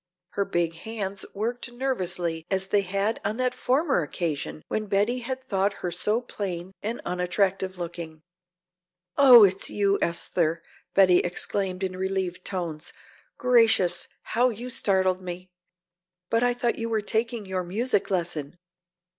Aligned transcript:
Her 0.29 0.45
big 0.45 0.73
hands 0.77 1.25
worked 1.35 1.71
nervously 1.71 2.47
as 2.49 2.65
they 2.69 2.81
had 2.81 3.21
on 3.23 3.37
that 3.37 3.53
former 3.53 4.01
occasion 4.01 4.63
when 4.67 4.87
Betty 4.87 5.19
had 5.19 5.43
thought 5.43 5.73
her 5.85 5.91
so 5.91 6.21
plain 6.21 6.73
and 6.81 6.99
unattractive 7.05 7.77
looking. 7.77 8.23
"Oh, 9.15 9.43
it's 9.43 9.69
you, 9.69 9.99
Esther," 10.01 10.63
Betty 10.95 11.19
exclaimed 11.19 11.83
in 11.83 11.95
relieved 11.95 12.43
tones. 12.43 12.93
"Gracious, 13.37 14.07
how 14.23 14.49
you 14.49 14.71
startled 14.71 15.21
me! 15.21 15.51
But 16.31 16.41
I 16.41 16.55
thought 16.55 16.79
you 16.79 16.89
were 16.89 17.01
taking 17.01 17.45
your 17.45 17.63
music 17.63 18.09
lesson. 18.09 18.57